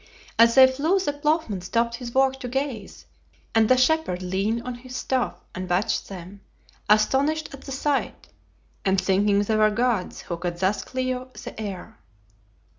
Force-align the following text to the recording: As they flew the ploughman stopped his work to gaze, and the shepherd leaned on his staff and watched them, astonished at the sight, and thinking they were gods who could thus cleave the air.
As 0.39 0.55
they 0.55 0.65
flew 0.65 0.97
the 0.99 1.13
ploughman 1.13 1.61
stopped 1.61 1.97
his 1.97 2.15
work 2.15 2.39
to 2.39 2.47
gaze, 2.47 3.05
and 3.53 3.69
the 3.69 3.77
shepherd 3.77 4.23
leaned 4.23 4.63
on 4.63 4.73
his 4.73 4.95
staff 4.95 5.35
and 5.53 5.69
watched 5.69 6.09
them, 6.09 6.41
astonished 6.89 7.53
at 7.53 7.61
the 7.61 7.71
sight, 7.71 8.29
and 8.83 8.99
thinking 8.99 9.43
they 9.43 9.55
were 9.55 9.69
gods 9.69 10.21
who 10.21 10.37
could 10.37 10.57
thus 10.57 10.83
cleave 10.83 11.31
the 11.43 11.53
air. 11.61 11.99